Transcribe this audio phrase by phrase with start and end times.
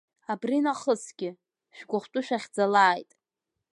[0.31, 1.29] Абри нахысгьы,
[1.75, 3.11] шәгәыхәтәы шәахьӡалааит!